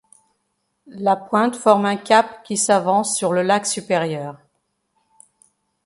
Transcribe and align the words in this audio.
La 0.87 1.15
Pointe 1.15 1.55
forme 1.55 1.85
un 1.85 1.95
cap 1.95 2.41
qui 2.43 2.57
s'avance 2.57 3.19
dans 3.19 3.31
le 3.31 3.43
lac 3.43 3.67
Supérieur. 3.67 4.35